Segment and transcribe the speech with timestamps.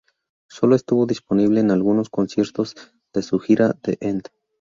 [0.49, 2.73] Solo estuvo disponible en algunos conciertos
[3.13, 4.23] de su gira The End.